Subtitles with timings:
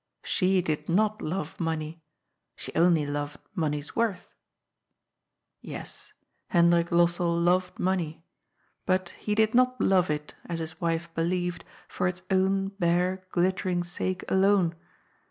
[0.35, 2.01] "She did not love money.
[2.55, 4.33] She only loved money's worth.
[5.61, 6.11] Yes,
[6.47, 8.25] Hendrik Lossell loved money.
[8.87, 13.83] But he did not love it, as his wife believed, for its own bare, glittering
[13.83, 14.73] sake alone.